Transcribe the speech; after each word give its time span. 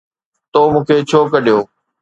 تو 0.53 0.61
مون 0.71 0.81
کي 0.87 0.95
ڇو 1.09 1.19
ڪڍيو؟ 1.33 1.57